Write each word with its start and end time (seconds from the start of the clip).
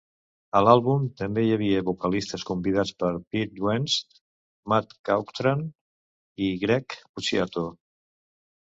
A 0.59 0.61
l'àlbum 0.67 1.03
també 1.19 1.43
hi 1.47 1.51
havia 1.57 1.83
vocalistes 1.89 2.45
convidats 2.51 2.93
per 3.03 3.11
Pete 3.35 3.65
Wentz, 3.69 3.99
Matt 4.75 4.99
Caughthran 5.11 5.63
i 6.49 6.53
Greg 6.67 6.99
Puciato. 7.07 7.71